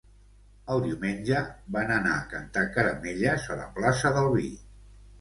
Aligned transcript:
El 0.75 0.81
diumenge 0.85 1.43
van 1.77 1.95
anar 1.97 2.15
a 2.15 2.25
cantar 2.33 2.65
caramelles 2.81 3.49
a 3.57 3.63
la 3.63 3.71
plaça 3.81 4.17
del 4.21 4.35
vi 4.39 4.53